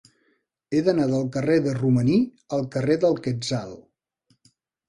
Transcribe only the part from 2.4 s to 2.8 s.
al